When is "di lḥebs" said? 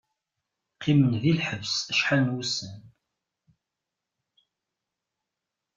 1.21-1.75